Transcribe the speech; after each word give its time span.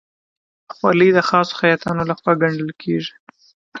خولۍ 0.75 1.09
د 1.13 1.19
خاصو 1.29 1.53
خیاطانو 1.59 2.01
لهخوا 2.09 2.33
ګنډل 2.41 2.71
کېږي. 2.81 3.13